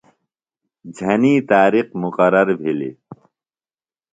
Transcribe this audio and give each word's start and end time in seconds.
جھنی 0.95 1.33
تارِخ 1.49 1.87
مقرر 2.01 2.47
بِھلیۡ۔ 2.59 2.95